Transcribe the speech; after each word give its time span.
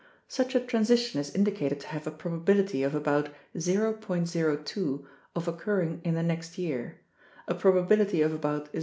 Such 0.27 0.55
a 0.55 0.59
transition 0.59 1.19
is 1.19 1.35
indicated 1.35 1.79
to 1.81 1.87
have 1.89 2.07
a 2.07 2.09
probability 2.09 2.81
of 2.81 2.95
about 2.95 3.29
0.02 3.55 5.05
of 5.35 5.47
occurring 5.47 6.01
in 6.03 6.15
the 6.15 6.23
next 6.23 6.57
year, 6.57 7.01
a 7.47 7.53
probability 7.53 8.23
of 8.23 8.33
about 8.33 8.71
0. 8.71 8.79